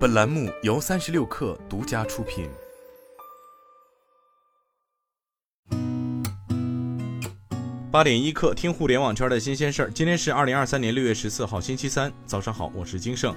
[0.00, 2.48] 本栏目由三十六氪独家出品。
[7.90, 9.90] 八点一刻，听互联网圈的新鲜事儿。
[9.90, 13.36] 今天是二零二三年六月十四号，星期三，早上好，我是金盛。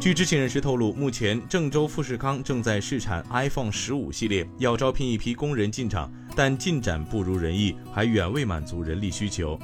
[0.00, 9.58] 据知情人士透露，目前郑州富士康正在试产 iPhone 十五系列，要招聘一批工人进场，但进展不如人意，还远未满足人力需求。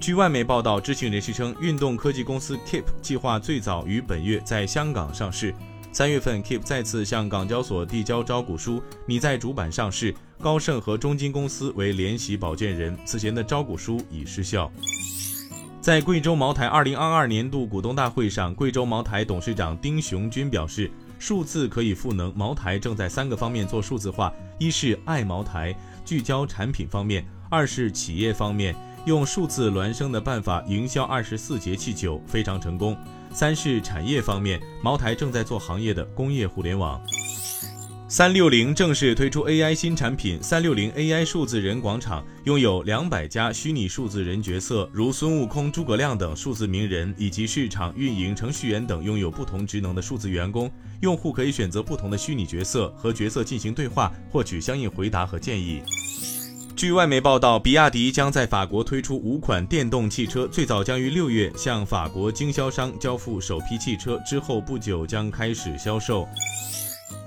[0.00, 5.52] 据外媒报道，知情人士称，运动科技公司 Keep 计划最早于本月在香港上市。
[5.90, 10.14] 三月份，Keep 再次向港交所递交招股书，拟在主板上市。
[10.40, 14.70] 高盛和中金公司为联席保荐人，此前的招股书已失效。
[15.80, 20.88] 在贵州茅台2022年度股东大会上，贵州茅台董事长丁雄军表示，
[21.18, 25.74] 数字可以赋能茅台，正在三个方面做数字化：一是爱茅台，
[26.04, 28.76] 聚焦产品方面；二是企业方面，
[29.08, 32.94] 用数字孪生的办法营销二十四节气酒，非常成功；
[33.32, 37.00] 三是产业方面，茅台正在做行业的工业互联网。
[38.06, 50.70] 三六零正式推出 AI 新产品，三六零 AI 数字人广场拥有两百家虚拟数字人角色，如孙悟空、诸葛亮等数字名人，以及市场运营、程序员等拥有不同职能的数字员工。
[51.00, 55.82] 用户可以选择不同的虚拟角色，和角色进行对话，获取相应回答和建议。
[56.78, 66.24] 据外媒报道，比亚迪将在法国推出五款电动汽车，最早将于六月向法国经销商交付首批汽车，之后不久将开始销售。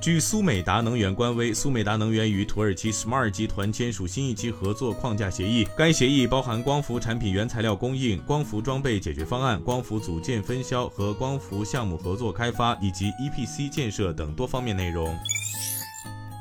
[0.00, 5.64] 据苏美达能源官微，苏美达能源与土耳其 Smart 集团签署新一期合作框架协议。
[5.76, 15.16] 该协议包含光伏产品原材料供应、光伏装备解决方案、光伏组件分销和光伏项目合作开发以及 EPC 建设等多方面内容。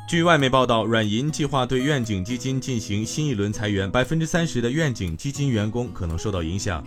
[0.08, 6.84] 据外媒报道，软银计划对愿景基金进行新一轮裁员，百分之三十的愿景基金员工可能受到影响。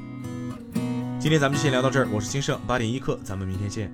[1.19, 3.93] 今天咱们就先聊到这儿，我是金盛八点一刻，咱们明天见。